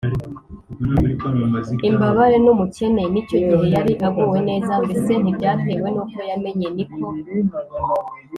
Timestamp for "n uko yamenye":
5.95-6.67